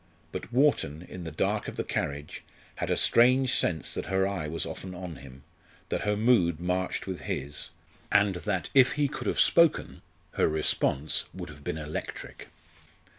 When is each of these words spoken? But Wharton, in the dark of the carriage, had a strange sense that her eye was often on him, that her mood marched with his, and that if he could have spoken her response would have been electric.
But 0.31 0.51
Wharton, 0.51 1.03
in 1.03 1.25
the 1.25 1.31
dark 1.31 1.67
of 1.67 1.75
the 1.75 1.83
carriage, 1.83 2.43
had 2.77 2.89
a 2.89 2.97
strange 2.97 3.53
sense 3.53 3.93
that 3.93 4.07
her 4.07 4.27
eye 4.27 4.47
was 4.47 4.65
often 4.65 4.95
on 4.95 5.17
him, 5.17 5.43
that 5.89 6.01
her 6.01 6.17
mood 6.17 6.59
marched 6.59 7.05
with 7.05 7.19
his, 7.21 7.69
and 8.11 8.33
that 8.37 8.69
if 8.73 8.93
he 8.93 9.07
could 9.07 9.27
have 9.27 9.39
spoken 9.39 10.01
her 10.31 10.47
response 10.47 11.25
would 11.35 11.49
have 11.49 11.63
been 11.63 11.77
electric. 11.77 12.47